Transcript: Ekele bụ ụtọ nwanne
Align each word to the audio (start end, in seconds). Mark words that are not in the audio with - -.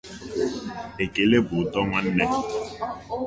Ekele 1.03 1.37
bụ 1.47 1.55
ụtọ 1.61 1.79
nwanne 1.87 2.25